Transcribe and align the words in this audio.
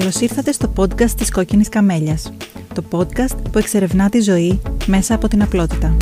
Καλώς 0.00 0.20
ήρθατε 0.20 0.52
στο 0.52 0.72
podcast 0.76 1.10
της 1.10 1.30
Κόκκινης 1.30 1.68
Καμέλιας. 1.68 2.32
Το 2.74 2.84
podcast 2.90 3.50
που 3.52 3.58
εξερευνά 3.58 4.08
τη 4.08 4.20
ζωή 4.20 4.62
μέσα 4.86 5.14
από 5.14 5.28
την 5.28 5.42
απλότητα. 5.42 5.96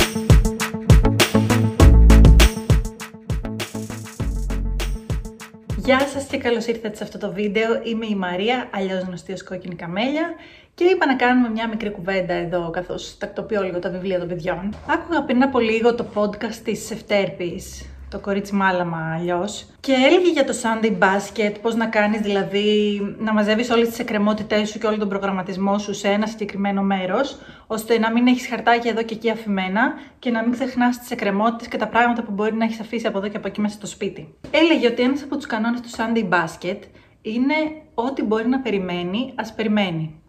Γεια 5.77 5.99
σας 5.99 6.25
και 6.25 6.37
καλώς 6.37 6.65
ήρθατε 6.65 6.95
σε 6.95 7.03
αυτό 7.03 7.17
το 7.17 7.33
βίντεο. 7.33 7.81
Είμαι 7.83 8.05
η 8.05 8.15
Μαρία, 8.15 8.69
αλλιώς 8.73 9.03
γνωστή 9.03 9.31
ως 9.31 9.43
Κόκκινη 9.43 9.75
Καμέλια 9.75 10.33
και 10.73 10.83
είπα 10.83 11.05
να 11.05 11.15
κάνουμε 11.15 11.49
μια 11.49 11.67
μικρή 11.67 11.91
κουβέντα 11.91 12.33
εδώ 12.33 12.69
καθώς 12.69 13.17
τακτοποιώ 13.17 13.61
λίγο 13.61 13.79
τα 13.79 13.89
βιβλία 13.89 14.19
των 14.19 14.27
παιδιών. 14.27 14.75
Άκουγα 14.87 15.23
πριν 15.23 15.43
από 15.43 15.59
λίγο 15.59 15.95
το 15.95 16.05
podcast 16.13 16.55
της 16.63 16.91
Ευτέρπης 16.91 17.85
το 18.09 18.19
κορίτσι 18.19 18.55
μάλαμα 18.55 19.13
αλλιώς. 19.15 19.65
Και 19.79 19.93
έλεγε 19.93 20.31
για 20.31 20.45
το 20.45 20.53
Sunday 20.61 20.97
Basket, 20.99 21.53
πώς 21.61 21.75
να 21.75 21.85
κάνεις 21.85 22.21
δηλαδή 22.21 22.99
να 23.19 23.33
μαζεύεις 23.33 23.69
όλες 23.69 23.87
τις 23.87 23.99
εκκρεμότητές 23.99 24.69
σου 24.69 24.79
και 24.79 24.87
όλο 24.87 24.97
τον 24.97 25.09
προγραμματισμό 25.09 25.77
σου 25.77 25.93
σε 25.93 26.07
ένα 26.07 26.27
συγκεκριμένο 26.27 26.81
μέρος, 26.81 27.37
ώστε 27.67 27.99
να 27.99 28.11
μην 28.11 28.27
έχεις 28.27 28.47
χαρτάκια 28.47 28.91
εδώ 28.91 29.03
και 29.03 29.13
εκεί 29.13 29.29
αφημένα 29.29 29.93
και 30.19 30.29
να 30.29 30.43
μην 30.43 30.51
ξεχνάς 30.51 30.99
τις 30.99 31.11
εκκρεμότητες 31.11 31.67
και 31.67 31.77
τα 31.77 31.87
πράγματα 31.87 32.23
που 32.23 32.31
μπορεί 32.31 32.53
να 32.55 32.63
έχεις 32.63 32.79
αφήσει 32.79 33.07
από 33.07 33.17
εδώ 33.17 33.27
και 33.27 33.37
από 33.37 33.47
εκεί 33.47 33.61
μέσα 33.61 33.75
στο 33.75 33.87
σπίτι. 33.87 34.33
Έλεγε 34.51 34.87
ότι 34.87 35.01
ένας 35.01 35.23
από 35.23 35.35
τους 35.35 35.45
κανόνες 35.45 35.81
του 35.81 35.89
Sunday 35.89 36.29
Basket 36.29 36.79
είναι 37.21 37.53
ό,τι 37.93 38.23
μπορεί 38.23 38.47
να 38.47 38.59
περιμένει, 38.59 39.33
ας 39.35 39.53
περιμένει. 39.53 40.21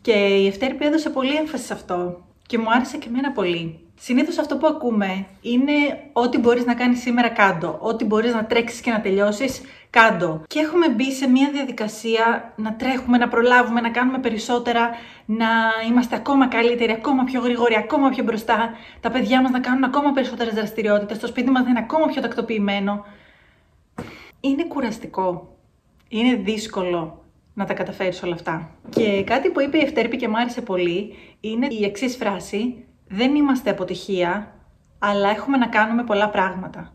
Και 0.00 0.12
η 0.12 0.46
Ευτέρπη 0.46 0.86
έδωσε 0.86 1.10
πολύ 1.10 1.34
έμφαση 1.34 1.64
σε 1.64 1.72
αυτό 1.72 2.24
και 2.46 2.58
μου 2.58 2.70
άρεσε 2.70 2.96
και 2.96 3.08
εμένα 3.08 3.32
πολύ. 3.32 3.83
Συνήθως 3.96 4.38
αυτό 4.38 4.56
που 4.56 4.66
ακούμε 4.66 5.26
είναι 5.40 5.72
ό,τι 6.12 6.38
μπορείς 6.38 6.64
να 6.64 6.74
κάνεις 6.74 7.00
σήμερα 7.00 7.28
κάτω. 7.28 7.78
Ό,τι 7.80 8.04
μπορείς 8.04 8.34
να 8.34 8.44
τρέξεις 8.44 8.80
και 8.80 8.90
να 8.90 9.00
τελειώσεις 9.00 9.62
κάτω. 9.90 10.42
Και 10.46 10.58
έχουμε 10.58 10.88
μπει 10.88 11.12
σε 11.12 11.28
μια 11.28 11.50
διαδικασία 11.50 12.52
να 12.56 12.74
τρέχουμε, 12.74 13.18
να 13.18 13.28
προλάβουμε, 13.28 13.80
να 13.80 13.90
κάνουμε 13.90 14.18
περισσότερα, 14.18 14.90
να 15.24 15.46
είμαστε 15.88 16.16
ακόμα 16.16 16.48
καλύτεροι, 16.48 16.92
ακόμα 16.92 17.24
πιο 17.24 17.40
γρήγοροι, 17.40 17.76
ακόμα 17.76 18.08
πιο 18.08 18.24
μπροστά. 18.24 18.70
Τα 19.00 19.10
παιδιά 19.10 19.42
μας 19.42 19.50
να 19.50 19.60
κάνουν 19.60 19.84
ακόμα 19.84 20.12
περισσότερες 20.12 20.54
δραστηριότητες. 20.54 21.18
Το 21.18 21.26
σπίτι 21.26 21.50
μας 21.50 21.64
να 21.64 21.70
είναι 21.70 21.78
ακόμα 21.78 22.06
πιο 22.06 22.22
τακτοποιημένο. 22.22 23.04
Είναι 24.40 24.64
κουραστικό. 24.64 25.56
Είναι 26.08 26.34
δύσκολο 26.34 27.24
να 27.54 27.64
τα 27.64 27.74
καταφέρεις 27.74 28.22
όλα 28.22 28.34
αυτά. 28.34 28.70
Και 28.90 29.24
κάτι 29.24 29.50
που 29.50 29.60
είπε 29.60 29.78
η 29.78 29.80
Ευτέρπη 29.80 30.16
και 30.16 30.28
μου 30.28 30.36
άρεσε 30.36 30.60
πολύ 30.60 31.14
είναι 31.40 31.66
η 31.70 31.84
εξής 31.84 32.16
φράση 32.16 32.84
δεν 33.16 33.34
είμαστε 33.34 33.70
αποτυχία, 33.70 34.54
αλλά 34.98 35.28
έχουμε 35.30 35.56
να 35.56 35.66
κάνουμε 35.66 36.04
πολλά 36.04 36.28
πράγματα. 36.28 36.92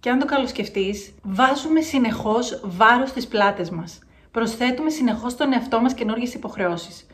Και 0.00 0.10
αν 0.10 0.18
το 0.18 0.24
καλοσκεφτείς, 0.24 1.14
βάζουμε 1.22 1.80
συνεχώς 1.80 2.60
βάρος 2.64 3.08
στις 3.08 3.26
πλάτες 3.26 3.70
μας. 3.70 3.98
Προσθέτουμε 4.30 4.90
συνεχώς 4.90 5.32
στον 5.32 5.52
εαυτό 5.52 5.80
μας 5.80 5.94
καινούργιες 5.94 6.34
υποχρεώσεις. 6.34 7.06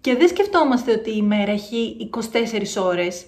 Και 0.00 0.16
δεν 0.16 0.28
σκεφτόμαστε 0.28 0.92
ότι 0.92 1.16
η 1.16 1.22
μέρα 1.22 1.52
έχει 1.52 1.96
24 2.00 2.76
ώρες 2.76 3.26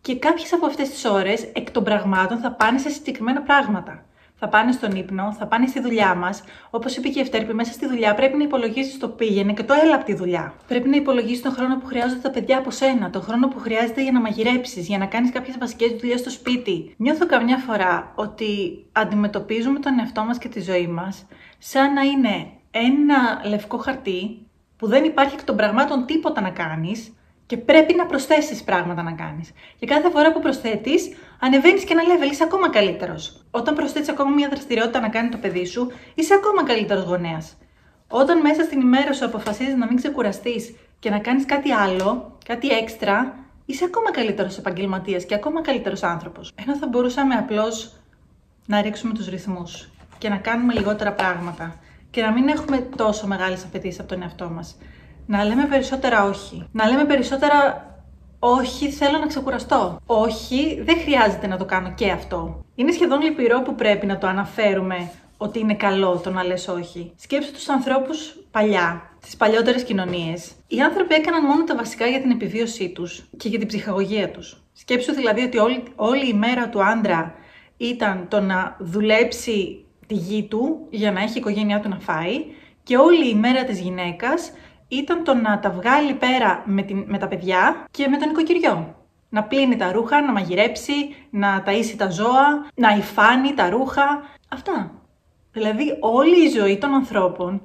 και 0.00 0.16
κάποιες 0.16 0.52
από 0.52 0.66
αυτές 0.66 0.88
τις 0.90 1.04
ώρες 1.04 1.42
εκ 1.52 1.70
των 1.70 1.84
πραγμάτων 1.84 2.38
θα 2.38 2.52
πάνε 2.52 2.78
σε 2.78 2.90
συγκεκριμένα 2.90 3.42
πράγματα 3.42 4.04
θα 4.40 4.48
πάνε 4.48 4.72
στον 4.72 4.90
ύπνο, 4.90 5.34
θα 5.38 5.46
πάνε 5.46 5.66
στη 5.66 5.80
δουλειά 5.80 6.14
μας. 6.14 6.42
Όπως 6.70 6.96
είπε 6.96 7.08
και 7.08 7.18
η 7.18 7.22
Ευτέρπη, 7.22 7.54
μέσα 7.54 7.72
στη 7.72 7.86
δουλειά 7.86 8.14
πρέπει 8.14 8.36
να 8.36 8.42
υπολογίσει 8.42 8.98
το 8.98 9.08
πήγαινε 9.08 9.52
και 9.52 9.62
το 9.62 9.74
έλα 9.82 9.94
από 9.94 10.04
τη 10.04 10.14
δουλειά. 10.14 10.54
Πρέπει 10.66 10.88
να 10.88 10.96
υπολογίσει 10.96 11.42
τον 11.42 11.52
χρόνο 11.52 11.78
που 11.78 11.86
χρειάζονται 11.86 12.20
τα 12.20 12.30
παιδιά 12.30 12.58
από 12.58 12.70
σένα, 12.70 13.10
τον 13.10 13.22
χρόνο 13.22 13.48
που 13.48 13.58
χρειάζεται 13.58 14.02
για 14.02 14.12
να 14.12 14.20
μαγειρέψεις, 14.20 14.86
για 14.86 14.98
να 14.98 15.06
κάνεις 15.06 15.30
κάποιες 15.30 15.58
βασικές 15.58 15.90
δουλειές 15.90 16.20
στο 16.20 16.30
σπίτι. 16.30 16.94
Νιώθω 16.96 17.26
καμιά 17.26 17.56
φορά 17.56 18.12
ότι 18.14 18.84
αντιμετωπίζουμε 18.92 19.78
τον 19.78 19.98
εαυτό 19.98 20.24
μας 20.24 20.38
και 20.38 20.48
τη 20.48 20.60
ζωή 20.60 20.86
μας 20.86 21.26
σαν 21.58 21.92
να 21.92 22.02
είναι 22.02 22.46
ένα 22.70 23.42
λευκό 23.44 23.76
χαρτί 23.76 24.46
που 24.76 24.86
δεν 24.86 25.04
υπάρχει 25.04 25.34
εκ 25.34 25.44
των 25.44 25.56
πραγμάτων 25.56 26.06
τίποτα 26.06 26.40
να 26.40 26.50
κάνεις 26.50 27.12
και 27.50 27.56
πρέπει 27.56 27.94
να 27.94 28.06
προσθέσεις 28.06 28.62
πράγματα 28.62 29.02
να 29.02 29.12
κάνεις. 29.12 29.50
Και 29.78 29.86
κάθε 29.86 30.10
φορά 30.10 30.32
που 30.32 30.40
προσθέτεις, 30.40 31.16
ανεβαίνεις 31.40 31.84
και 31.84 31.92
ένα 31.92 32.02
level, 32.02 32.30
είσαι 32.30 32.42
ακόμα 32.42 32.70
καλύτερος. 32.70 33.44
Όταν 33.50 33.74
προσθέτεις 33.74 34.08
ακόμα 34.08 34.30
μια 34.30 34.48
δραστηριότητα 34.48 35.00
να 35.00 35.08
κάνει 35.08 35.28
το 35.28 35.36
παιδί 35.36 35.66
σου, 35.66 35.92
είσαι 36.14 36.34
ακόμα 36.34 36.64
καλύτερος 36.64 37.04
γονέας. 37.04 37.56
Όταν 38.08 38.40
μέσα 38.40 38.62
στην 38.62 38.80
ημέρα 38.80 39.12
σου 39.12 39.24
αποφασίζεις 39.24 39.74
να 39.74 39.86
μην 39.86 39.96
ξεκουραστείς 39.96 40.74
και 40.98 41.10
να 41.10 41.18
κάνεις 41.18 41.44
κάτι 41.44 41.72
άλλο, 41.72 42.38
κάτι 42.44 42.68
έξτρα, 42.68 43.36
είσαι 43.66 43.84
ακόμα 43.84 44.10
καλύτερος 44.10 44.58
επαγγελματίας 44.58 45.24
και 45.24 45.34
ακόμα 45.34 45.60
καλύτερος 45.60 46.02
άνθρωπος. 46.02 46.52
Ενώ 46.54 46.76
θα 46.76 46.86
μπορούσαμε 46.86 47.34
απλώς 47.34 47.92
να 48.66 48.80
ρίξουμε 48.80 49.14
τους 49.14 49.28
ρυθμούς 49.28 49.88
και 50.18 50.28
να 50.28 50.36
κάνουμε 50.36 50.72
λιγότερα 50.72 51.12
πράγματα 51.12 51.74
και 52.10 52.22
να 52.22 52.32
μην 52.32 52.48
έχουμε 52.48 52.88
τόσο 52.96 53.26
μεγάλες 53.26 53.64
απαιτήσεις 53.64 54.00
από 54.00 54.08
τον 54.08 54.22
εαυτό 54.22 54.48
μας 54.48 54.76
να 55.26 55.44
λέμε 55.44 55.66
περισσότερα 55.66 56.24
όχι. 56.24 56.66
Να 56.72 56.88
λέμε 56.88 57.04
περισσότερα 57.04 57.84
όχι, 58.38 58.90
θέλω 58.90 59.18
να 59.18 59.26
ξεκουραστώ. 59.26 60.00
Όχι, 60.06 60.82
δεν 60.82 60.98
χρειάζεται 61.00 61.46
να 61.46 61.56
το 61.56 61.64
κάνω 61.64 61.92
και 61.94 62.10
αυτό. 62.10 62.64
Είναι 62.74 62.92
σχεδόν 62.92 63.20
λυπηρό 63.20 63.62
που 63.62 63.74
πρέπει 63.74 64.06
να 64.06 64.18
το 64.18 64.26
αναφέρουμε 64.26 65.10
ότι 65.36 65.58
είναι 65.58 65.74
καλό 65.74 66.20
το 66.24 66.30
να 66.30 66.44
λες 66.44 66.68
όχι. 66.68 67.12
Σκέψου 67.16 67.52
τους 67.52 67.68
ανθρώπους 67.68 68.36
παλιά, 68.50 69.10
στις 69.22 69.36
παλιότερες 69.36 69.84
κοινωνίες. 69.84 70.52
Οι 70.66 70.80
άνθρωποι 70.80 71.14
έκαναν 71.14 71.44
μόνο 71.44 71.64
τα 71.64 71.76
βασικά 71.76 72.06
για 72.06 72.20
την 72.20 72.30
επιβίωσή 72.30 72.88
τους 72.88 73.24
και 73.36 73.48
για 73.48 73.58
την 73.58 73.68
ψυχαγωγία 73.68 74.30
τους. 74.30 74.62
Σκέψου 74.72 75.14
δηλαδή 75.14 75.42
ότι 75.42 75.58
όλη, 75.58 75.82
όλη 75.96 76.28
η 76.28 76.34
μέρα 76.34 76.68
του 76.68 76.84
άντρα 76.84 77.34
ήταν 77.76 78.26
το 78.28 78.40
να 78.40 78.76
δουλέψει 78.78 79.84
τη 80.06 80.14
γη 80.14 80.42
του 80.42 80.86
για 80.90 81.12
να 81.12 81.20
έχει 81.20 81.32
η 81.36 81.40
οικογένειά 81.40 81.80
του 81.80 81.88
να 81.88 81.98
φάει 81.98 82.44
και 82.82 82.96
όλη 82.96 83.28
η 83.28 83.34
μέρα 83.34 83.64
της 83.64 83.80
γυναίκας 83.80 84.52
ήταν 84.90 85.24
το 85.24 85.34
να 85.34 85.58
τα 85.58 85.70
βγάλει 85.70 86.14
πέρα 86.14 86.62
με, 86.66 86.82
την, 86.82 87.04
με 87.06 87.18
τα 87.18 87.28
παιδιά 87.28 87.86
και 87.90 88.08
με 88.08 88.16
τον 88.16 88.30
οικοκυριό. 88.30 88.94
Να 89.28 89.42
πλύνει 89.42 89.76
τα 89.76 89.92
ρούχα, 89.92 90.20
να 90.20 90.32
μαγειρέψει, 90.32 91.14
να 91.30 91.62
ταΐσει 91.66 91.94
τα 91.96 92.10
ζώα, 92.10 92.66
να 92.74 92.96
υφάνει 92.96 93.54
τα 93.54 93.70
ρούχα. 93.70 94.22
Αυτά. 94.48 94.90
Δηλαδή 95.52 95.96
όλη 96.00 96.44
η 96.44 96.48
ζωή 96.48 96.78
των 96.78 96.94
ανθρώπων 96.94 97.62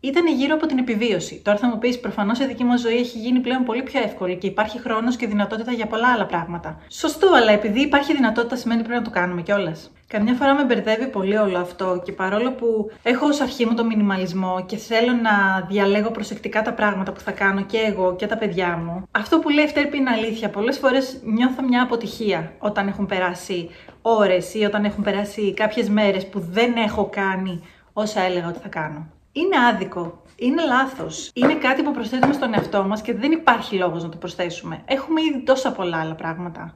ήταν 0.00 0.26
γύρω 0.26 0.54
από 0.54 0.66
την 0.66 0.78
επιβίωση. 0.78 1.40
Τώρα 1.44 1.58
θα 1.58 1.66
μου 1.66 1.78
πεις, 1.78 2.00
προφανώς 2.00 2.38
η 2.38 2.46
δική 2.46 2.64
μας 2.64 2.80
ζωή 2.80 2.96
έχει 2.96 3.18
γίνει 3.18 3.40
πλέον 3.40 3.64
πολύ 3.64 3.82
πιο 3.82 4.00
εύκολη 4.00 4.36
και 4.36 4.46
υπάρχει 4.46 4.80
χρόνος 4.80 5.16
και 5.16 5.26
δυνατότητα 5.26 5.72
για 5.72 5.86
πολλά 5.86 6.12
άλλα 6.12 6.26
πράγματα. 6.26 6.80
Σωστό, 6.88 7.30
αλλά 7.34 7.52
επειδή 7.52 7.80
υπάρχει 7.80 8.14
δυνατότητα 8.14 8.56
σημαίνει 8.56 8.82
πρέπει 8.82 8.98
να 8.98 9.04
το 9.04 9.10
κάνουμε 9.10 9.42
κιόλας. 9.42 9.92
Καμιά 10.12 10.34
φορά 10.34 10.54
με 10.54 10.64
μπερδεύει 10.64 11.06
πολύ 11.06 11.36
όλο 11.36 11.58
αυτό 11.58 12.00
και 12.04 12.12
παρόλο 12.12 12.52
που 12.52 12.90
έχω 13.02 13.26
ως 13.26 13.40
αρχή 13.40 13.66
μου 13.66 13.74
το 13.74 13.84
μινιμαλισμό 13.84 14.64
και 14.66 14.76
θέλω 14.76 15.12
να 15.12 15.66
διαλέγω 15.68 16.10
προσεκτικά 16.10 16.62
τα 16.62 16.72
πράγματα 16.72 17.12
που 17.12 17.20
θα 17.20 17.30
κάνω 17.30 17.62
και 17.62 17.78
εγώ 17.78 18.16
και 18.16 18.26
τα 18.26 18.36
παιδιά 18.36 18.76
μου, 18.76 19.08
αυτό 19.10 19.38
που 19.38 19.48
λέει 19.48 19.64
Ευτέρπη 19.64 19.96
είναι 19.96 20.10
αλήθεια. 20.10 20.50
Πολλές 20.50 20.78
φορές 20.78 21.20
νιώθω 21.24 21.62
μια 21.62 21.82
αποτυχία 21.82 22.52
όταν 22.58 22.88
έχουν 22.88 23.06
περάσει 23.06 23.70
ώρες 24.02 24.54
ή 24.54 24.64
όταν 24.64 24.84
έχουν 24.84 25.02
περάσει 25.02 25.54
κάποιες 25.54 25.88
μέρες 25.88 26.26
που 26.26 26.40
δεν 26.40 26.76
έχω 26.76 27.08
κάνει 27.12 27.62
όσα 27.92 28.20
έλεγα 28.20 28.48
ότι 28.48 28.58
θα 28.58 28.68
κάνω. 28.68 29.06
Είναι 29.32 29.56
άδικο. 29.72 30.22
Είναι 30.36 30.64
λάθος. 30.64 31.30
Είναι 31.34 31.54
κάτι 31.54 31.82
που 31.82 31.92
προσθέτουμε 31.92 32.32
στον 32.32 32.54
εαυτό 32.54 32.82
μας 32.82 33.02
και 33.02 33.14
δεν 33.14 33.32
υπάρχει 33.32 33.76
λόγος 33.76 34.02
να 34.02 34.08
το 34.08 34.16
προσθέσουμε. 34.16 34.82
Έχουμε 34.84 35.20
ήδη 35.22 35.42
τόσα 35.42 35.72
πολλά 35.72 36.00
άλλα 36.00 36.14
πράγματα. 36.14 36.74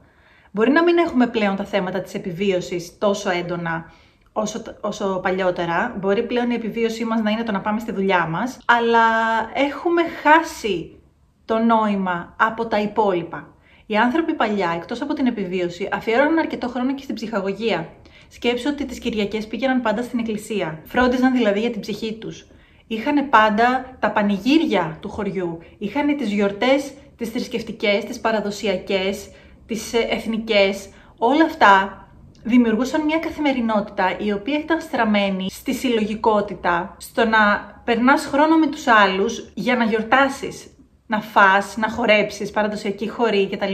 Μπορεί 0.57 0.71
να 0.71 0.83
μην 0.83 0.97
έχουμε 0.97 1.27
πλέον 1.27 1.55
τα 1.55 1.63
θέματα 1.63 2.01
της 2.01 2.13
επιβίωσης 2.13 2.97
τόσο 2.97 3.29
έντονα 3.29 3.91
όσο, 4.33 4.61
όσο 4.81 5.19
παλιότερα. 5.23 5.95
Μπορεί 5.99 6.23
πλέον 6.23 6.51
η 6.51 6.53
επιβίωσή 6.53 7.05
μας 7.05 7.21
να 7.21 7.29
είναι 7.29 7.43
το 7.43 7.51
να 7.51 7.61
πάμε 7.61 7.79
στη 7.79 7.91
δουλειά 7.91 8.25
μας, 8.25 8.59
αλλά 8.65 8.99
έχουμε 9.53 10.01
χάσει 10.23 10.99
το 11.45 11.57
νόημα 11.57 12.35
από 12.39 12.65
τα 12.65 12.81
υπόλοιπα. 12.81 13.47
Οι 13.85 13.97
άνθρωποι 13.97 14.33
παλιά, 14.33 14.73
εκτός 14.75 15.01
από 15.01 15.13
την 15.13 15.25
επιβίωση, 15.25 15.89
αφιέρωναν 15.91 16.37
αρκετό 16.37 16.67
χρόνο 16.67 16.93
και 16.93 17.03
στην 17.03 17.15
ψυχαγωγία. 17.15 17.89
Σκέψου 18.29 18.69
ότι 18.69 18.85
τις 18.85 18.99
Κυριακές 18.99 19.47
πήγαιναν 19.47 19.81
πάντα 19.81 20.01
στην 20.01 20.19
εκκλησία. 20.19 20.79
Φρόντιζαν 20.85 21.33
δηλαδή 21.33 21.59
για 21.59 21.71
την 21.71 21.81
ψυχή 21.81 22.13
τους. 22.13 22.47
Είχαν 22.87 23.29
πάντα 23.29 23.97
τα 23.99 24.11
πανηγύρια 24.11 24.97
του 25.01 25.09
χωριού. 25.09 25.59
Είχαν 25.77 26.17
τις 26.17 26.31
γιορτές, 26.31 26.93
τις 27.17 27.29
θρησκευτικές, 27.29 28.03
τις 28.03 28.19
παραδοσιακές, 28.19 29.29
τις 29.67 29.93
ε, 29.93 30.07
εθνικές, 30.09 30.89
όλα 31.17 31.43
αυτά 31.43 32.01
δημιουργούσαν 32.43 33.01
μια 33.01 33.17
καθημερινότητα 33.17 34.17
η 34.19 34.31
οποία 34.31 34.57
ήταν 34.57 34.81
στραμμένη 34.81 35.49
στη 35.49 35.73
συλλογικότητα, 35.73 36.95
στο 36.97 37.25
να 37.25 37.75
περνάς 37.83 38.25
χρόνο 38.25 38.57
με 38.57 38.67
τους 38.67 38.87
άλλους 38.87 39.49
για 39.53 39.75
να 39.75 39.83
γιορτάσεις, 39.83 40.67
να 41.07 41.21
φας, 41.21 41.77
να 41.77 41.89
χορέψεις, 41.89 42.51
παραδοσιακή 42.51 43.09
χωρί 43.09 43.49
κτλ. 43.49 43.73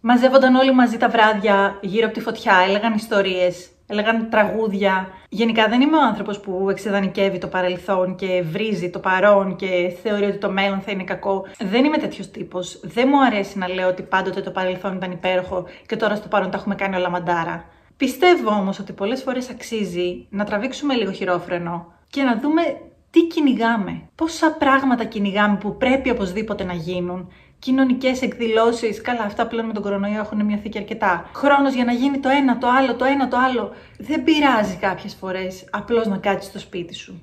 Μαζεύονταν 0.00 0.54
όλοι 0.54 0.74
μαζί 0.74 0.96
τα 0.96 1.08
βράδια 1.08 1.78
γύρω 1.80 2.06
από 2.06 2.14
τη 2.14 2.20
φωτιά, 2.20 2.54
έλεγαν 2.68 2.94
ιστορίες, 2.94 3.70
έλεγαν 3.86 4.30
τραγούδια. 4.30 5.08
Γενικά 5.28 5.68
δεν 5.68 5.80
είμαι 5.80 5.96
ο 5.96 6.02
άνθρωπος 6.02 6.40
που 6.40 6.70
εξεδανικεύει 6.70 7.38
το 7.38 7.46
παρελθόν 7.46 8.14
και 8.16 8.42
βρίζει 8.50 8.90
το 8.90 8.98
παρόν 8.98 9.56
και 9.56 9.96
θεωρεί 10.02 10.24
ότι 10.24 10.38
το 10.38 10.50
μέλλον 10.50 10.80
θα 10.80 10.90
είναι 10.90 11.04
κακό. 11.04 11.46
Δεν 11.58 11.84
είμαι 11.84 11.98
τέτοιος 11.98 12.30
τύπος. 12.30 12.80
Δεν 12.82 13.08
μου 13.10 13.24
αρέσει 13.24 13.58
να 13.58 13.68
λέω 13.68 13.88
ότι 13.88 14.02
πάντοτε 14.02 14.40
το 14.40 14.50
παρελθόν 14.50 14.94
ήταν 14.96 15.10
υπέροχο 15.10 15.64
και 15.86 15.96
τώρα 15.96 16.14
στο 16.16 16.28
παρόν 16.28 16.50
τα 16.50 16.56
έχουμε 16.56 16.74
κάνει 16.74 16.96
όλα 16.96 17.10
μαντάρα. 17.10 17.64
Πιστεύω 17.96 18.50
όμως 18.50 18.78
ότι 18.78 18.92
πολλές 18.92 19.22
φορές 19.22 19.50
αξίζει 19.50 20.26
να 20.30 20.44
τραβήξουμε 20.44 20.94
λίγο 20.94 21.12
χειρόφρενο 21.12 21.92
και 22.10 22.22
να 22.22 22.38
δούμε 22.40 22.62
Τι 23.10 23.26
κυνηγάμε, 23.26 24.02
πόσα 24.14 24.52
πράγματα 24.52 25.04
κυνηγάμε 25.04 25.56
που 25.56 25.76
πρέπει 25.76 26.10
οπωσδήποτε 26.10 26.64
να 26.64 26.72
γίνουν. 26.72 27.32
Κοινωνικές 27.58 28.22
εκδηλώσεις, 28.22 29.00
καλά, 29.00 29.22
αυτά 29.22 29.46
πλέον 29.46 29.66
με 29.66 29.72
τον 29.72 29.82
κορονοϊό 29.82 30.20
έχουν 30.20 30.44
μειωθεί 30.44 30.68
και 30.68 30.78
αρκετά. 30.78 31.30
Χρόνος 31.34 31.74
για 31.74 31.84
να 31.84 31.92
γίνει 31.92 32.18
το 32.18 32.28
ένα, 32.28 32.58
το 32.58 32.68
άλλο, 32.68 32.94
το 32.94 33.04
ένα, 33.04 33.28
το 33.28 33.36
άλλο. 33.36 33.72
Δεν 33.98 34.24
πειράζει 34.24 34.76
κάποιες 34.76 35.14
φορές 35.14 35.64
απλώς 35.70 36.06
να 36.06 36.16
κάτσεις 36.16 36.50
στο 36.50 36.58
σπίτι 36.58 36.94
σου. 36.94 37.22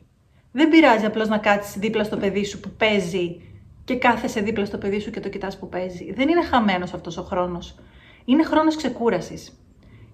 Δεν 0.51 0.69
πειράζει 0.69 1.05
απλώς 1.05 1.27
να 1.27 1.37
κάτσεις 1.37 1.75
δίπλα 1.75 2.03
στο 2.03 2.17
παιδί 2.17 2.45
σου 2.45 2.59
που 2.59 2.69
παίζει 2.77 3.41
και 3.85 3.95
κάθεσαι 3.95 4.41
δίπλα 4.41 4.65
στο 4.65 4.77
παιδί 4.77 4.99
σου 4.99 5.09
και 5.09 5.19
το 5.19 5.29
κοιτάς 5.29 5.59
που 5.59 5.69
παίζει. 5.69 6.13
Δεν 6.13 6.29
είναι 6.29 6.43
χαμένος 6.43 6.93
αυτός 6.93 7.17
ο 7.17 7.21
χρόνος. 7.21 7.75
Είναι 8.25 8.43
χρόνος 8.43 8.75
ξεκούρασης. 8.75 9.57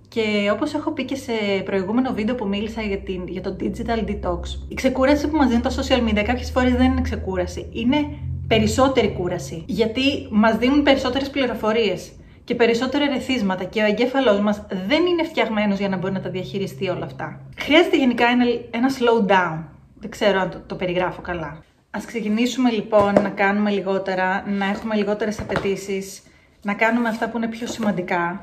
Και 0.08 0.50
όπως 0.54 0.74
έχω 0.74 0.92
πει 0.92 1.04
και 1.06 1.16
σε 1.16 1.32
προηγούμενο 1.66 2.14
βίντεο 2.14 2.36
που 2.36 2.48
μίλησα 2.48 2.82
για, 2.82 2.98
την, 3.00 3.28
για 3.28 3.42
το 3.42 3.56
digital 3.60 4.10
detox, 4.10 4.40
η 4.68 4.74
ξεκούραση 4.74 5.28
που 5.28 5.38
μας 5.38 5.48
δίνουν 5.48 5.62
τα 5.62 5.70
social 5.70 6.10
media 6.10 6.24
κάποιες 6.26 6.52
φορές 6.52 6.72
δεν 6.72 6.92
είναι 6.92 7.02
ξεκούραση. 7.02 7.70
Είναι 7.72 8.08
περισσότερη 8.50 9.12
κούραση. 9.12 9.64
Γιατί 9.68 10.28
μας 10.30 10.58
δίνουν 10.58 10.84
περισσότερες 10.84 11.30
πληροφορίες 11.30 12.12
και 12.44 12.56
περισσότερα 12.56 13.04
ερεθίσματα 13.04 13.64
και 13.64 13.82
ο 13.82 13.86
εγκέφαλός 13.86 14.40
μας 14.40 14.66
δεν 14.88 15.06
είναι 15.06 15.24
φτιαγμένος 15.24 15.80
για 15.80 15.90
να 15.90 15.98
μπορεί 15.98 16.14
να 16.14 16.22
τα 16.22 16.30
διαχειριστεί 16.30 16.90
όλα 16.90 17.06
αυτά. 17.06 17.42
Χρειάζεται 17.58 17.98
γενικά 17.98 18.26
ένα, 18.28 18.46
ένα 18.72 18.90
slow 18.90 19.32
down. 19.32 19.64
Δεν 20.00 20.10
ξέρω 20.10 20.40
αν 20.40 20.50
το, 20.50 20.62
το 20.68 20.76
περιγράφω 20.76 21.22
καλά. 21.22 21.64
Ας 21.90 22.06
ξεκινήσουμε 22.06 22.72
λοιπόν 22.72 23.14
να 23.14 23.30
κάνουμε 23.30 23.70
λιγότερα, 23.70 24.44
να 24.48 24.66
έχουμε 24.66 24.96
λιγότερες 24.96 25.40
απαιτήσεις, 25.40 26.22
να 26.62 26.74
κάνουμε 26.74 27.10
αυτά 27.10 27.30
που 27.30 27.38
είναι 27.38 27.48
πιο 27.48 27.68
σημαντικά 27.68 28.42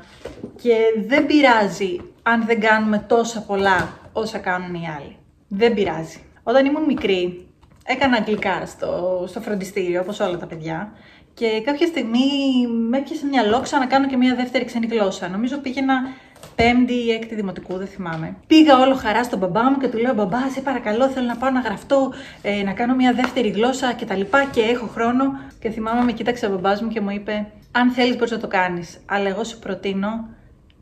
και 0.61 0.75
δεν 1.07 1.25
πειράζει 1.25 1.97
αν 2.23 2.45
δεν 2.45 2.59
κάνουμε 2.59 3.05
τόσα 3.07 3.41
πολλά 3.41 3.99
όσα 4.13 4.37
κάνουν 4.37 4.73
οι 4.73 4.87
άλλοι. 4.97 5.15
Δεν 5.47 5.73
πειράζει. 5.73 6.19
Όταν 6.43 6.65
ήμουν 6.65 6.83
μικρή, 6.83 7.46
έκανα 7.87 8.17
αγγλικά 8.17 8.65
στο, 8.65 9.23
στο 9.27 9.41
φροντιστήριο, 9.41 10.01
όπως 10.01 10.19
όλα 10.19 10.37
τα 10.37 10.45
παιδιά, 10.45 10.91
και 11.33 11.61
κάποια 11.65 11.87
στιγμή 11.87 12.27
με 12.89 12.97
έπιασε 12.97 13.25
μια 13.25 13.43
λόξα 13.43 13.77
να 13.79 13.85
κάνω 13.85 14.07
και 14.07 14.17
μια 14.17 14.35
δεύτερη 14.35 14.65
ξένη 14.65 14.87
γλώσσα. 14.87 15.27
Νομίζω 15.27 15.57
πήγαινα 15.57 15.93
πέμπτη 16.55 16.93
ή 16.93 17.11
έκτη 17.11 17.35
δημοτικού, 17.35 17.77
δεν 17.77 17.87
θυμάμαι. 17.87 18.35
Πήγα 18.47 18.79
όλο 18.79 18.95
χαρά 18.95 19.23
στον 19.23 19.39
μπαμπά 19.39 19.63
μου 19.63 19.77
και 19.77 19.87
του 19.87 19.97
λέω: 19.97 20.13
Μπαμπά, 20.13 20.49
σε 20.49 20.61
παρακαλώ, 20.61 21.07
θέλω 21.07 21.25
να 21.25 21.35
πάω 21.35 21.49
να 21.49 21.59
γραφτώ, 21.59 22.13
ε, 22.41 22.63
να 22.63 22.73
κάνω 22.73 22.95
μια 22.95 23.13
δεύτερη 23.13 23.49
γλώσσα 23.49 23.93
κτλ. 23.93 24.21
Και, 24.21 24.47
και 24.51 24.61
έχω 24.61 24.87
χρόνο. 24.87 25.23
Και 25.59 25.69
θυμάμαι, 25.69 26.03
με 26.03 26.11
κοίταξε 26.11 26.45
ο 26.45 26.49
μπαμπάς 26.49 26.81
μου 26.81 26.87
και 26.87 27.01
μου 27.01 27.09
είπε: 27.09 27.51
Αν 27.71 27.91
θέλεις, 27.91 28.15
μπορείς 28.15 28.31
να 28.31 28.39
το 28.39 28.47
κάνεις. 28.47 28.97
Αλλά 29.05 29.27
εγώ 29.27 29.43
σου 29.43 29.59
προτείνω 29.59 30.29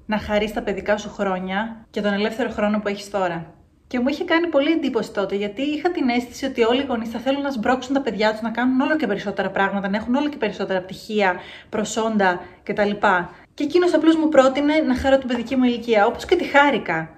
να 0.06 0.18
χαρείς 0.20 0.54
τα 0.54 0.62
παιδικά 0.62 0.98
σου 0.98 1.10
χρόνια 1.10 1.86
και 1.90 2.02
τον 2.02 2.14
ελεύθερο 2.14 2.50
χρόνο 2.50 2.80
που 2.80 2.88
έχεις 2.88 3.10
τώρα. 3.10 3.55
Και 3.88 4.00
μου 4.00 4.08
είχε 4.08 4.24
κάνει 4.24 4.48
πολύ 4.48 4.72
εντύπωση 4.72 5.12
τότε, 5.12 5.36
γιατί 5.36 5.62
είχα 5.62 5.92
την 5.92 6.10
αίσθηση 6.10 6.46
ότι 6.46 6.64
όλοι 6.64 6.82
οι 6.82 6.86
γονείς 6.88 7.10
θα 7.10 7.20
θέλουν 7.20 7.42
να 7.42 7.52
σμπρώξουν 7.52 7.94
τα 7.94 8.02
παιδιά 8.02 8.32
τους 8.32 8.42
να 8.42 8.50
κάνουν 8.50 8.82
όλο 8.82 8.96
και 8.96 9.08
περισσότερα 9.08 9.50
πράγματα, 9.50 9.90
να 9.90 9.98
έχουν 9.98 10.16
όλο 10.16 10.30
και 10.30 10.38
περισσότερα 10.38 10.82
πτυχία, 10.82 11.36
προσόντα 11.70 12.42
κτλ. 12.64 12.92
Και 13.54 13.64
εκείνος 13.64 13.94
απλώς 13.94 14.16
μου 14.16 14.30
πρότεινε 14.30 14.74
να 14.80 14.96
χαρώ 14.96 15.18
την 15.18 15.28
παιδική 15.28 15.56
μου 15.56 15.64
ηλικία, 15.64 16.06
όπως 16.06 16.26
και 16.26 16.36
τη 16.36 16.44
χάρηκα. 16.44 17.10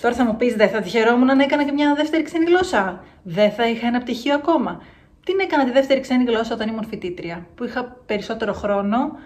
Τώρα 0.00 0.14
θα 0.14 0.24
μου 0.24 0.36
πεις, 0.36 0.54
δεν 0.54 0.68
θα 0.68 0.80
τη 0.80 0.88
χαιρόμουν 0.88 1.36
να 1.36 1.42
έκανα 1.42 1.64
και 1.64 1.72
μια 1.72 1.94
δεύτερη 1.94 2.22
ξένη 2.22 2.44
γλώσσα. 2.44 3.04
Δεν 3.22 3.50
θα 3.50 3.68
είχα 3.68 3.86
ένα 3.86 3.98
πτυχίο 3.98 4.34
ακόμα. 4.34 4.82
Την 5.24 5.38
έκανα 5.40 5.64
τη 5.64 5.70
δεύτερη 5.70 6.00
ξένη 6.00 6.24
γλώσσα 6.24 6.54
όταν 6.54 6.68
ήμουν 6.68 6.84
φοιτήτρια, 6.84 7.46
που 7.54 7.64
είχα 7.64 7.96
περισσότερο 8.06 8.52
χρόνο, 8.52 9.18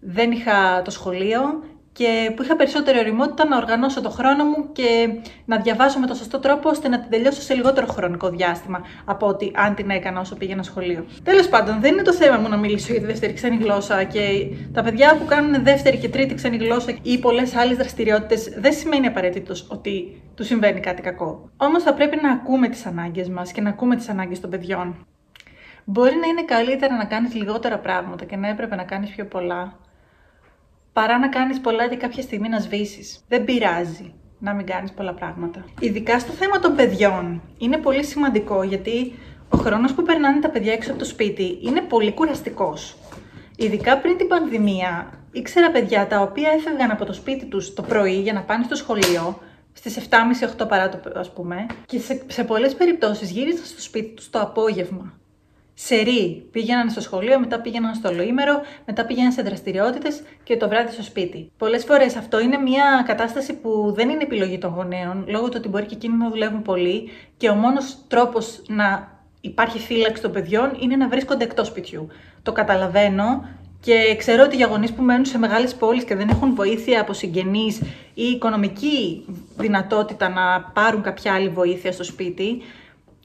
δεν 0.00 0.30
είχα 0.30 0.82
το 0.84 0.90
σχολείο 0.90 1.64
και 1.92 2.32
που 2.36 2.42
είχα 2.42 2.56
περισσότερη 2.56 2.98
ωριμότητα 2.98 3.48
να 3.48 3.56
οργανώσω 3.56 4.00
το 4.00 4.10
χρόνο 4.10 4.44
μου 4.44 4.72
και 4.72 5.08
να 5.44 5.56
διαβάσω 5.56 5.98
με 5.98 6.06
τον 6.06 6.16
σωστό 6.16 6.38
τρόπο 6.38 6.68
ώστε 6.68 6.88
να 6.88 7.00
την 7.00 7.10
τελειώσω 7.10 7.40
σε 7.40 7.54
λιγότερο 7.54 7.86
χρονικό 7.86 8.28
διάστημα 8.28 8.80
από 9.04 9.26
ότι 9.26 9.52
αν 9.54 9.74
την 9.74 9.90
έκανα 9.90 10.20
όσο 10.20 10.36
πήγαινα 10.36 10.62
σχολείο. 10.62 11.06
Τέλος 11.22 11.48
πάντων, 11.48 11.80
δεν 11.80 11.92
είναι 11.92 12.02
το 12.02 12.12
θέμα 12.12 12.36
μου 12.36 12.48
να 12.48 12.56
μιλήσω 12.56 12.92
για 12.92 13.00
τη 13.00 13.06
δεύτερη 13.06 13.32
ξένη 13.32 13.56
γλώσσα 13.56 14.04
και 14.04 14.46
τα 14.72 14.82
παιδιά 14.82 15.16
που 15.16 15.24
κάνουν 15.24 15.64
δεύτερη 15.64 15.96
και 15.96 16.08
τρίτη 16.08 16.34
ξένη 16.34 16.56
γλώσσα 16.56 16.98
ή 17.02 17.18
πολλές 17.18 17.56
άλλες 17.56 17.76
δραστηριότητες 17.76 18.48
δεν 18.56 18.72
σημαίνει 18.72 19.06
απαραίτητος 19.06 19.66
ότι 19.70 20.22
του 20.34 20.44
συμβαίνει 20.44 20.80
κάτι 20.80 21.02
κακό. 21.02 21.50
Όμως 21.56 21.82
θα 21.82 21.94
πρέπει 21.94 22.18
να 22.22 22.30
ακούμε 22.30 22.68
τις 22.68 22.86
ανάγκες 22.86 23.28
μας 23.28 23.52
και 23.52 23.60
να 23.60 23.68
ακούμε 23.68 23.96
τις 23.96 24.08
ανάγκες 24.08 24.40
των 24.40 24.50
παιδιών. 24.50 25.06
Μπορεί 25.84 26.14
να 26.16 26.26
είναι 26.26 26.44
καλύτερα 26.44 26.96
να 26.96 27.04
κάνεις 27.04 27.34
λιγότερα 27.34 27.78
πράγματα 27.78 28.24
και 28.24 28.36
να 28.36 28.48
έπρεπε 28.48 28.76
να 28.76 28.82
κάνεις 28.84 29.10
πιο 29.10 29.26
πολλά, 29.26 29.78
παρά 30.92 31.18
να 31.18 31.28
κάνεις 31.28 31.60
πολλά 31.60 31.88
και 31.88 31.96
κάποια 31.96 32.22
στιγμή 32.22 32.48
να 32.48 32.60
σβήσεις. 32.60 33.24
Δεν 33.28 33.44
πειράζει 33.44 34.14
να 34.38 34.54
μην 34.54 34.66
κάνεις 34.66 34.92
πολλά 34.92 35.14
πράγματα. 35.14 35.64
Ειδικά 35.80 36.18
στο 36.18 36.32
θέμα 36.32 36.58
των 36.58 36.76
παιδιών 36.76 37.42
είναι 37.58 37.76
πολύ 37.76 38.04
σημαντικό 38.04 38.62
γιατί 38.62 39.12
ο 39.48 39.56
χρόνος 39.56 39.94
που 39.94 40.02
περνάνε 40.02 40.40
τα 40.40 40.50
παιδιά 40.50 40.72
έξω 40.72 40.90
από 40.90 40.98
το 40.98 41.04
σπίτι 41.04 41.58
είναι 41.62 41.80
πολύ 41.80 42.12
κουραστικός. 42.12 42.96
Ειδικά 43.56 43.98
πριν 43.98 44.16
την 44.16 44.28
πανδημία, 44.28 45.12
ήξερα 45.32 45.70
παιδιά 45.70 46.06
τα 46.06 46.20
οποία 46.20 46.50
έφευγαν 46.50 46.90
από 46.90 47.04
το 47.04 47.12
σπίτι 47.12 47.44
τους 47.44 47.74
το 47.74 47.82
πρωί 47.82 48.20
για 48.20 48.32
να 48.32 48.42
πάνε 48.42 48.64
στο 48.64 48.74
σχολείο, 48.74 49.38
στις 49.72 50.08
7.30-8 50.62 50.68
παρά 50.68 50.88
το 50.88 50.98
ας 51.14 51.32
πούμε, 51.32 51.66
και 51.86 51.98
σε, 51.98 52.22
σε 52.26 52.44
πολλές 52.44 52.74
περιπτώσεις 52.74 53.30
γύρισαν 53.30 53.64
στο 53.64 53.80
σπίτι 53.80 54.14
τους 54.14 54.30
το 54.30 54.40
απόγευμα 54.40 55.21
σερί. 55.74 56.48
Πήγαιναν 56.50 56.90
στο 56.90 57.00
σχολείο, 57.00 57.38
μετά 57.38 57.60
πήγαιναν 57.60 57.94
στο 57.94 58.08
ολοήμερο, 58.08 58.60
μετά 58.86 59.06
πήγαιναν 59.06 59.32
σε 59.32 59.42
δραστηριότητες 59.42 60.22
και 60.42 60.56
το 60.56 60.68
βράδυ 60.68 60.92
στο 60.92 61.02
σπίτι. 61.02 61.50
Πολλές 61.56 61.84
φορές 61.84 62.16
αυτό 62.16 62.40
είναι 62.40 62.56
μια 62.56 63.04
κατάσταση 63.06 63.54
που 63.54 63.92
δεν 63.94 64.08
είναι 64.08 64.22
επιλογή 64.22 64.58
των 64.58 64.72
γονέων, 64.74 65.24
λόγω 65.28 65.48
του 65.48 65.54
ότι 65.56 65.68
μπορεί 65.68 65.86
και 65.86 65.94
εκείνοι 65.94 66.16
να 66.16 66.28
δουλεύουν 66.28 66.62
πολύ 66.62 67.08
και 67.36 67.48
ο 67.48 67.54
μόνος 67.54 67.96
τρόπος 68.08 68.62
να 68.68 69.10
υπάρχει 69.40 69.78
φύλαξη 69.78 70.22
των 70.22 70.32
παιδιών 70.32 70.76
είναι 70.80 70.96
να 70.96 71.08
βρίσκονται 71.08 71.44
εκτός 71.44 71.66
σπιτιού. 71.66 72.08
Το 72.42 72.52
καταλαβαίνω 72.52 73.48
και 73.80 74.14
ξέρω 74.18 74.42
ότι 74.42 74.56
για 74.56 74.66
γονείς 74.66 74.92
που 74.92 75.02
μένουν 75.02 75.24
σε 75.24 75.38
μεγάλες 75.38 75.74
πόλεις 75.74 76.04
και 76.04 76.14
δεν 76.14 76.28
έχουν 76.28 76.54
βοήθεια 76.54 77.00
από 77.00 77.12
συγγενείς 77.12 77.80
ή 78.14 78.22
οικονομική 78.22 79.24
δυνατότητα 79.56 80.28
να 80.28 80.60
πάρουν 80.60 81.02
κάποια 81.02 81.34
άλλη 81.34 81.48
βοήθεια 81.48 81.92
στο 81.92 82.04
σπίτι, 82.04 82.62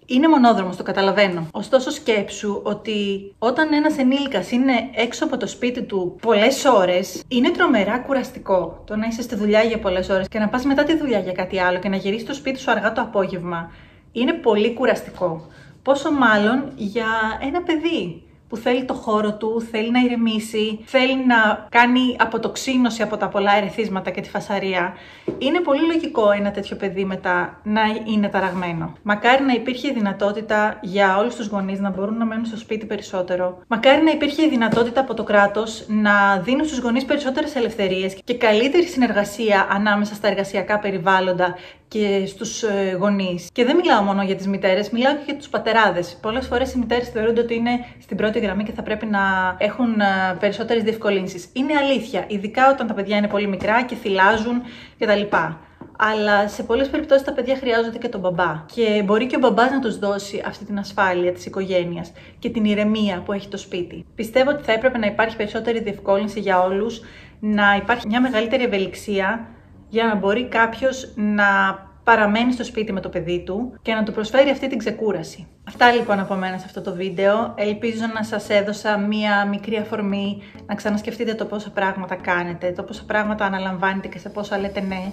είναι 0.08 0.28
μονόδρομος, 0.28 0.76
το 0.76 0.84
καταλαβαίνω. 0.84 1.48
Ωστόσο, 1.52 1.90
σκέψου 1.90 2.62
ότι 2.64 3.32
όταν 3.40 3.74
ένας 3.74 3.98
ενήλικας 3.98 4.52
είναι 4.52 4.74
έξω 4.96 5.26
από 5.26 5.38
το 5.38 5.48
σπίτι 5.48 5.82
του 5.82 6.18
πολλές 6.22 6.66
ώρες, 6.66 7.24
είναι 7.28 7.50
τρομερά 7.50 8.00
κουραστικό 8.00 8.84
το 8.86 8.96
να 8.96 9.08
είσαι 9.08 9.22
στη 9.22 9.36
δουλειά 9.36 9.62
για 9.62 9.80
πολλές 9.80 10.10
ώρες 10.10 10.28
και 10.28 10.40
να 10.40 10.48
πας 10.48 10.66
μετά 10.66 10.84
τη 10.84 10.98
δουλειά 10.98 11.20
για 11.20 11.32
κάτι 11.32 11.60
άλλο 11.60 11.80
και 11.80 11.90
να 11.90 11.96
γυρίσεις 11.96 12.24
στο 12.24 12.34
σπίτι 12.34 12.60
σου 12.60 12.72
αργά 12.72 12.92
το 12.92 13.02
απόγευμα. 13.02 13.72
Είναι 14.12 14.34
πολύ 14.34 14.74
κουραστικό. 14.74 15.48
Πόσο 15.84 16.12
μάλλον 16.12 16.72
για 16.76 17.08
ένα 17.42 17.62
παιδί 17.62 18.27
που 18.50 18.58
θέλει 18.58 18.86
το 18.86 18.94
χώρο 18.94 19.34
του, 19.34 19.62
θέλει 19.72 19.92
να 19.92 20.00
ηρεμήσει, 20.00 20.80
θέλει 20.86 21.26
να 21.26 21.68
κάνει 21.70 22.16
αποτοξίνωση 22.20 23.02
από 23.02 23.18
τα 23.18 23.28
πολλά 23.28 23.58
ερεθίσματα 23.58 24.10
και 24.10 24.22
τη 24.22 24.30
φασαρία. 24.30 24.94
Είναι 25.38 25.60
πολύ 25.60 25.86
λογικό 25.86 26.32
ένα 26.32 26.52
τέτοιο 26.52 26.76
παιδί 26.76 27.06
μετά 27.06 27.60
να 27.64 27.82
είναι 28.06 28.28
ταραγμένο. 28.28 28.98
Μακάρι 29.02 29.44
να 29.44 29.54
υπήρχε 29.54 29.88
η 29.88 29.94
δυνατότητα 29.94 30.80
για 30.82 31.18
όλους 31.18 31.36
τους 31.36 31.48
γονείς 31.48 31.80
να 31.80 31.90
μπορούν 31.90 32.18
να 32.18 32.26
μένουν 32.26 32.46
στο 32.46 32.58
σπίτι 32.58 32.86
περισσότερο. 32.86 33.62
Μακάρι 33.68 34.04
να 34.04 34.12
υπήρχε 34.12 34.46
η 34.46 34.50
δυνατότητα 34.50 35.02
από 35.02 35.14
το 35.14 35.24
κράτος 35.24 35.86
να 35.88 36.40
δίνουν 36.40 36.66
στους 36.66 36.80
γονείς 36.80 37.06
περισσότερες 37.06 37.56
ελευθερίες 37.56 38.18
και 38.24 38.38
καλύτερη 38.38 38.86
συνεργασία 38.86 39.68
ανάμεσα 39.72 40.16
στα 40.16 40.28
εργασιακά 40.28 40.80
περιβάλλοντα 40.80 41.56
και 41.88 42.24
στους 42.26 42.64
ε, 42.64 42.96
γονείς. 43.00 43.50
Και 43.54 43.66
δεν 43.66 43.76
μιλάω 43.76 44.02
μόνο 44.02 44.24
για 44.24 44.36
τις 44.36 44.48
μητέρες, 44.48 44.90
μιλάω 44.90 45.14
και 45.14 45.22
για 45.26 45.36
τους 45.36 45.50
πατεράδες. 45.50 46.18
Πολλές 46.22 46.48
φορές 46.48 46.74
οι 46.74 46.78
μητέρες 46.78 47.10
θεωρούνται 47.10 47.42
ότι 47.42 47.56
είναι 47.56 47.86
στην 48.02 48.18
πρώτη 48.18 48.40
γραμμή 48.40 48.64
και 48.64 48.72
θα 48.72 48.84
πρέπει 48.84 49.06
να 49.06 49.56
έχουν 49.58 50.00
ε, 50.00 50.36
περισσότερες 50.40 50.84
διευκολύνσεις. 50.84 51.50
Είναι 51.54 51.74
αλήθεια, 51.74 52.26
ειδικά 52.28 52.72
όταν 52.72 52.88
τα 52.88 52.94
παιδιά 52.94 53.18
είναι 53.18 53.28
πολύ 53.28 53.48
μικρά 53.48 53.84
και 53.84 53.96
θυλάζουν 53.96 54.62
κτλ. 55.00 55.36
Αλλά 56.00 56.48
σε 56.48 56.64
πολλές 56.64 56.90
περιπτώσεις 56.90 57.26
τα 57.26 57.34
παιδιά 57.34 57.56
χρειάζονται 57.56 57.98
και 57.98 58.10
τον 58.10 58.20
μπαμπά. 58.20 58.64
Και 58.74 59.02
μπορεί 59.06 59.28
και 59.28 59.36
ο 59.36 59.40
μπαμπάς 59.40 59.72
να 59.72 59.80
τους 59.80 60.00
δώσει 60.00 60.44
αυτή 60.46 60.66
την 60.66 60.80
ασφάλεια 60.80 61.32
της 61.32 61.46
οικογένειας 61.46 62.12
και 62.40 62.50
την 62.50 62.66
ηρεμία 62.66 63.22
που 63.26 63.34
έχει 63.34 63.48
το 63.48 63.58
σπίτι. 63.58 64.06
Πιστεύω 64.16 64.50
ότι 64.50 64.64
θα 64.64 64.72
έπρεπε 64.72 64.98
να 64.98 65.06
υπάρχει 65.06 65.36
περισσότερη 65.36 65.80
διευκόλυνση 65.80 66.40
για 66.40 66.62
όλους, 66.62 67.02
να 67.40 67.76
υπάρχει 67.76 68.08
μια 68.08 68.22
μεγαλύτερη 68.22 68.64
ευελιξία 68.64 69.48
για 69.90 70.06
να 70.06 70.16
μπορεί 70.16 70.48
κάποιος 70.48 71.14
να 71.16 71.46
παραμένει 72.04 72.52
στο 72.52 72.64
σπίτι 72.64 72.94
με 72.94 73.00
το 73.00 73.10
παιδί 73.10 73.44
του 73.46 73.74
και 73.82 73.94
να 73.94 74.04
του 74.04 74.12
προσφέρει 74.12 74.50
αυτή 74.50 74.68
την 74.68 74.78
ξεκούραση. 74.78 75.48
Αυτά 75.68 75.92
λοιπόν 75.92 76.20
από 76.20 76.36
μένα 76.36 76.58
σε 76.58 76.64
αυτό 76.66 76.82
το 76.82 76.94
βίντεο. 76.94 77.54
Ελπίζω 77.58 78.06
να 78.14 78.24
σας 78.24 78.50
έδωσα 78.50 78.98
μία 78.98 79.46
μικρή 79.46 79.76
αφορμή 79.78 80.42
να 80.66 80.76
ξανασκεφτείτε 80.76 81.34
το 81.34 81.46
πόσα 81.46 81.70
πράγματα 81.70 82.16
κάνετε, 82.16 82.72
το 82.72 82.84
πόσα 82.84 83.04
πράγματα 83.08 83.46
αναλαμβάνετε 83.46 84.08
και 84.08 84.20
σε 84.20 84.30
πόσα 84.30 84.58
λέτε 84.58 84.82
ναι 84.82 85.12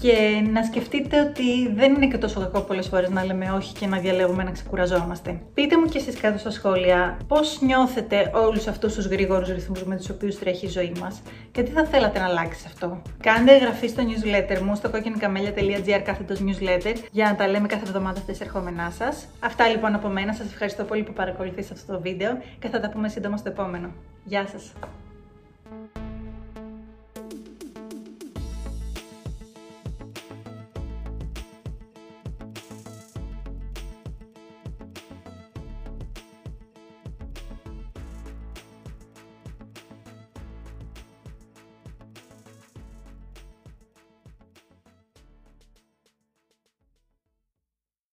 και 0.00 0.42
να 0.52 0.62
σκεφτείτε 0.62 1.20
ότι 1.20 1.72
δεν 1.74 1.94
είναι 1.94 2.06
και 2.06 2.18
τόσο 2.18 2.40
κακό 2.40 2.60
πολλές 2.60 2.86
φορές 2.86 3.10
να 3.10 3.24
λέμε 3.24 3.50
όχι 3.50 3.74
και 3.74 3.86
να 3.86 3.98
διαλέγουμε 3.98 4.42
να 4.42 4.50
ξεκουραζόμαστε. 4.50 5.40
Πείτε 5.54 5.78
μου 5.78 5.84
και 5.84 5.98
εσείς 5.98 6.20
κάτω 6.20 6.38
στα 6.38 6.50
σχόλια 6.50 7.18
πώς 7.26 7.60
νιώθετε 7.60 8.30
όλους 8.34 8.66
αυτούς 8.66 8.94
τους 8.94 9.06
γρήγορους 9.06 9.48
ρυθμούς 9.48 9.84
με 9.84 9.96
τους 9.96 10.08
οποίους 10.10 10.38
τρέχει 10.38 10.66
η 10.66 10.68
ζωή 10.68 10.92
μας 11.00 11.22
και 11.52 11.62
τι 11.62 11.70
θα 11.70 11.84
θέλατε 11.84 12.18
να 12.18 12.24
αλλάξει 12.24 12.64
αυτό. 12.66 13.02
Κάντε 13.20 13.54
εγγραφή 13.54 13.88
στο 13.88 14.02
newsletter 14.02 14.60
μου 14.60 14.74
στο 14.74 14.90
κόκκινικαμέλια.gr 14.90 16.00
κάθετος 16.04 16.38
newsletter 16.40 16.94
για 17.10 17.24
να 17.24 17.34
τα 17.34 17.48
λέμε 17.48 17.66
κάθε 17.66 17.82
εβδομάδα 17.86 18.20
στα 18.20 18.32
εισερχόμενά 18.32 18.92
σας. 18.98 19.26
Αυτά 19.40 19.68
λοιπόν 19.68 19.94
από 19.94 20.08
μένα, 20.08 20.32
σας 20.32 20.46
ευχαριστώ 20.46 20.84
πολύ 20.84 21.02
που 21.02 21.12
παρακολουθήσατε 21.12 21.74
αυτό 21.74 21.92
το 21.92 22.00
βίντεο 22.00 22.38
και 22.58 22.68
θα 22.68 22.80
τα 22.80 22.90
πούμε 22.90 23.08
σύντομα 23.08 23.36
στο 23.36 23.48
επόμενο. 23.48 23.88
Γεια 24.24 24.46
σας! 24.46 24.72